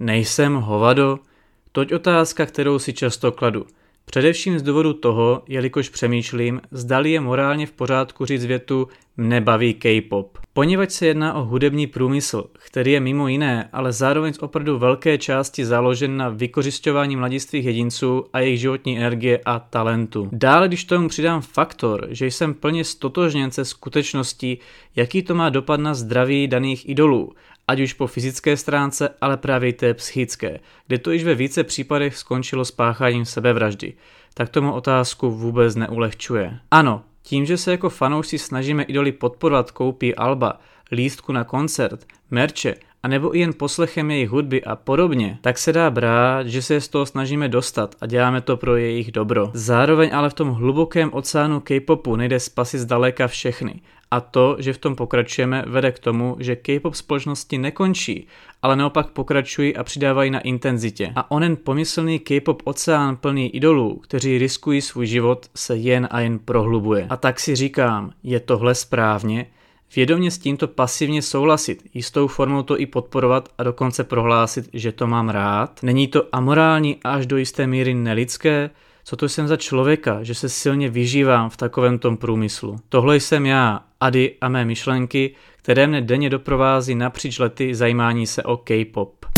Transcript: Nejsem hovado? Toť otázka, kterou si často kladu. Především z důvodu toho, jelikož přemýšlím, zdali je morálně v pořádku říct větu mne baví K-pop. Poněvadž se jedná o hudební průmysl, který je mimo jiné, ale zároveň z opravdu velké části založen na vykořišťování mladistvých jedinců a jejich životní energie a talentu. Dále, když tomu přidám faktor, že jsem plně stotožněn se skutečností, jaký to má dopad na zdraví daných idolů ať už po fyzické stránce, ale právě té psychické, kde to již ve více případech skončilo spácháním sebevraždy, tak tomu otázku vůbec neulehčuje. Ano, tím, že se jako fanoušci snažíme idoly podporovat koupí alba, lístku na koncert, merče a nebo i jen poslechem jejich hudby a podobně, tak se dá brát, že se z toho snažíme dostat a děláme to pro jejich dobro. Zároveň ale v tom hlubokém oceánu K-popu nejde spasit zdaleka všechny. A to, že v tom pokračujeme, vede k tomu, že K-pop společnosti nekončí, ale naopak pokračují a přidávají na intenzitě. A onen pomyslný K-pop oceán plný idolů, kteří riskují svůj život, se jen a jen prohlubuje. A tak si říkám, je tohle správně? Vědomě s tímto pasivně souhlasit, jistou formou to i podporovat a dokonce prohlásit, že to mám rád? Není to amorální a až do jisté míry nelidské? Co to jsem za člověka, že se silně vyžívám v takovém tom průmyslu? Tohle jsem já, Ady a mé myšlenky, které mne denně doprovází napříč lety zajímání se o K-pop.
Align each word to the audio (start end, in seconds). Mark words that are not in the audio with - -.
Nejsem 0.00 0.54
hovado? 0.54 1.18
Toť 1.72 1.92
otázka, 1.92 2.46
kterou 2.46 2.78
si 2.78 2.92
často 2.92 3.32
kladu. 3.32 3.66
Především 4.04 4.58
z 4.58 4.62
důvodu 4.62 4.92
toho, 4.92 5.42
jelikož 5.48 5.88
přemýšlím, 5.88 6.60
zdali 6.70 7.10
je 7.10 7.20
morálně 7.20 7.66
v 7.66 7.72
pořádku 7.72 8.26
říct 8.26 8.44
větu 8.44 8.88
mne 9.16 9.40
baví 9.40 9.74
K-pop. 9.74 10.38
Poněvadž 10.52 10.92
se 10.92 11.06
jedná 11.06 11.34
o 11.34 11.44
hudební 11.44 11.86
průmysl, 11.86 12.44
který 12.52 12.92
je 12.92 13.00
mimo 13.00 13.28
jiné, 13.28 13.68
ale 13.72 13.92
zároveň 13.92 14.32
z 14.32 14.38
opravdu 14.38 14.78
velké 14.78 15.18
části 15.18 15.64
založen 15.64 16.16
na 16.16 16.28
vykořišťování 16.28 17.16
mladistvých 17.16 17.64
jedinců 17.64 18.24
a 18.32 18.40
jejich 18.40 18.60
životní 18.60 18.98
energie 18.98 19.40
a 19.44 19.58
talentu. 19.58 20.28
Dále, 20.32 20.68
když 20.68 20.84
tomu 20.84 21.08
přidám 21.08 21.40
faktor, 21.40 22.06
že 22.10 22.26
jsem 22.26 22.54
plně 22.54 22.84
stotožněn 22.84 23.50
se 23.50 23.64
skutečností, 23.64 24.58
jaký 24.96 25.22
to 25.22 25.34
má 25.34 25.48
dopad 25.48 25.80
na 25.80 25.94
zdraví 25.94 26.48
daných 26.48 26.88
idolů 26.88 27.32
ať 27.68 27.80
už 27.80 27.92
po 27.92 28.06
fyzické 28.06 28.56
stránce, 28.56 29.08
ale 29.20 29.36
právě 29.36 29.72
té 29.72 29.94
psychické, 29.94 30.60
kde 30.86 30.98
to 30.98 31.12
již 31.12 31.24
ve 31.24 31.34
více 31.34 31.64
případech 31.64 32.16
skončilo 32.16 32.64
spácháním 32.64 33.24
sebevraždy, 33.24 33.94
tak 34.34 34.48
tomu 34.48 34.72
otázku 34.72 35.30
vůbec 35.30 35.76
neulehčuje. 35.76 36.58
Ano, 36.70 37.02
tím, 37.22 37.46
že 37.46 37.56
se 37.56 37.70
jako 37.70 37.90
fanoušci 37.90 38.38
snažíme 38.38 38.82
idoly 38.82 39.12
podporovat 39.12 39.70
koupí 39.70 40.14
alba, 40.14 40.60
lístku 40.92 41.32
na 41.32 41.44
koncert, 41.44 42.06
merče 42.30 42.74
a 43.02 43.08
nebo 43.08 43.36
i 43.36 43.38
jen 43.38 43.52
poslechem 43.52 44.10
jejich 44.10 44.30
hudby 44.30 44.64
a 44.64 44.76
podobně, 44.76 45.38
tak 45.40 45.58
se 45.58 45.72
dá 45.72 45.90
brát, 45.90 46.46
že 46.46 46.62
se 46.62 46.80
z 46.80 46.88
toho 46.88 47.06
snažíme 47.06 47.48
dostat 47.48 47.94
a 48.00 48.06
děláme 48.06 48.40
to 48.40 48.56
pro 48.56 48.76
jejich 48.76 49.12
dobro. 49.12 49.50
Zároveň 49.54 50.10
ale 50.14 50.30
v 50.30 50.34
tom 50.34 50.48
hlubokém 50.48 51.10
oceánu 51.12 51.60
K-popu 51.60 52.16
nejde 52.16 52.40
spasit 52.40 52.80
zdaleka 52.80 53.26
všechny. 53.26 53.80
A 54.10 54.20
to, 54.20 54.56
že 54.58 54.72
v 54.72 54.78
tom 54.78 54.96
pokračujeme, 54.96 55.64
vede 55.66 55.92
k 55.92 55.98
tomu, 55.98 56.36
že 56.38 56.56
K-pop 56.56 56.94
společnosti 56.94 57.58
nekončí, 57.58 58.26
ale 58.62 58.76
naopak 58.76 59.10
pokračují 59.10 59.76
a 59.76 59.84
přidávají 59.84 60.30
na 60.30 60.40
intenzitě. 60.40 61.12
A 61.16 61.30
onen 61.30 61.56
pomyslný 61.56 62.18
K-pop 62.18 62.62
oceán 62.64 63.16
plný 63.16 63.56
idolů, 63.56 63.96
kteří 63.96 64.38
riskují 64.38 64.80
svůj 64.80 65.06
život, 65.06 65.46
se 65.54 65.76
jen 65.76 66.08
a 66.10 66.20
jen 66.20 66.38
prohlubuje. 66.38 67.06
A 67.10 67.16
tak 67.16 67.40
si 67.40 67.56
říkám, 67.56 68.12
je 68.22 68.40
tohle 68.40 68.74
správně? 68.74 69.46
Vědomě 69.96 70.30
s 70.30 70.38
tímto 70.38 70.68
pasivně 70.68 71.22
souhlasit, 71.22 71.82
jistou 71.94 72.26
formou 72.26 72.62
to 72.62 72.80
i 72.80 72.86
podporovat 72.86 73.48
a 73.58 73.62
dokonce 73.62 74.04
prohlásit, 74.04 74.68
že 74.72 74.92
to 74.92 75.06
mám 75.06 75.28
rád? 75.28 75.82
Není 75.82 76.08
to 76.08 76.22
amorální 76.32 76.96
a 77.04 77.12
až 77.12 77.26
do 77.26 77.36
jisté 77.36 77.66
míry 77.66 77.94
nelidské? 77.94 78.70
Co 79.04 79.16
to 79.16 79.28
jsem 79.28 79.48
za 79.48 79.56
člověka, 79.56 80.22
že 80.22 80.34
se 80.34 80.48
silně 80.48 80.88
vyžívám 80.88 81.50
v 81.50 81.56
takovém 81.56 81.98
tom 81.98 82.16
průmyslu? 82.16 82.76
Tohle 82.88 83.16
jsem 83.16 83.46
já, 83.46 83.80
Ady 84.00 84.34
a 84.40 84.48
mé 84.48 84.64
myšlenky, 84.64 85.34
které 85.56 85.86
mne 85.86 86.00
denně 86.00 86.30
doprovází 86.30 86.94
napříč 86.94 87.38
lety 87.38 87.74
zajímání 87.74 88.26
se 88.26 88.42
o 88.42 88.56
K-pop. 88.56 89.35